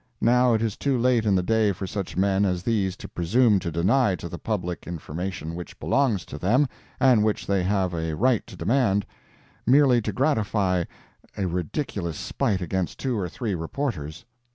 Now 0.19 0.55
it 0.55 0.63
is 0.63 0.77
too 0.77 0.97
late 0.97 1.27
in 1.27 1.35
the 1.35 1.43
day 1.43 1.71
for 1.73 1.85
such 1.85 2.17
men 2.17 2.43
as 2.43 2.63
these 2.63 2.97
to 2.97 3.07
presume 3.07 3.59
to 3.59 3.71
deny 3.71 4.15
to 4.15 4.27
the 4.27 4.39
public, 4.39 4.87
information 4.87 5.53
which 5.53 5.77
belongs 5.79 6.25
to 6.25 6.39
them, 6.39 6.67
and 6.99 7.23
which 7.23 7.45
they 7.45 7.61
have 7.61 7.93
a 7.93 8.15
right 8.15 8.43
to 8.47 8.55
demand, 8.55 9.05
merely 9.67 10.01
to 10.01 10.11
gratify 10.11 10.85
a 11.37 11.45
ridiculous 11.45 12.17
spite 12.17 12.61
against 12.63 12.97
two 12.97 13.15
or 13.15 13.29
three 13.29 13.53
reporters. 13.53 14.25